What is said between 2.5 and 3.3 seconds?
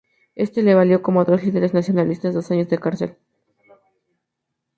de cárcel.